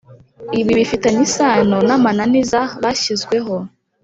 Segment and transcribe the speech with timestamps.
[0.59, 3.55] ibibifitanye isano n amananiza bashyizweho